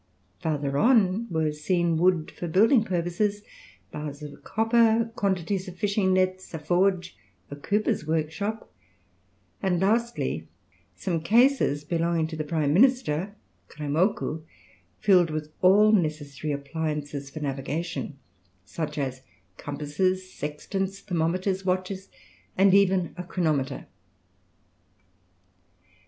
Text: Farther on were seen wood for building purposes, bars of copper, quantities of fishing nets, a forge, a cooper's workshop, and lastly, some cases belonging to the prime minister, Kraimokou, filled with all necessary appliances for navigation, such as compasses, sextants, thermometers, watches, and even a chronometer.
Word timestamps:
Farther 0.41 0.79
on 0.79 1.29
were 1.29 1.51
seen 1.51 1.95
wood 1.95 2.31
for 2.31 2.47
building 2.47 2.83
purposes, 2.83 3.43
bars 3.91 4.23
of 4.23 4.43
copper, 4.43 5.11
quantities 5.15 5.67
of 5.67 5.75
fishing 5.77 6.11
nets, 6.13 6.51
a 6.55 6.57
forge, 6.57 7.15
a 7.51 7.55
cooper's 7.55 8.07
workshop, 8.07 8.73
and 9.61 9.79
lastly, 9.79 10.47
some 10.95 11.19
cases 11.21 11.83
belonging 11.83 12.25
to 12.29 12.35
the 12.35 12.43
prime 12.43 12.73
minister, 12.73 13.35
Kraimokou, 13.67 14.41
filled 14.97 15.29
with 15.29 15.53
all 15.61 15.91
necessary 15.91 16.51
appliances 16.51 17.29
for 17.29 17.39
navigation, 17.39 18.17
such 18.65 18.97
as 18.97 19.21
compasses, 19.57 20.33
sextants, 20.33 20.99
thermometers, 20.99 21.63
watches, 21.63 22.09
and 22.57 22.73
even 22.73 23.13
a 23.17 23.23
chronometer. 23.23 23.85